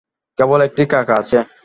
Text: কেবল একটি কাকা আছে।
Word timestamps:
কেবল 0.37 0.59
একটি 0.67 0.83
কাকা 0.91 1.15
আছে। 1.21 1.37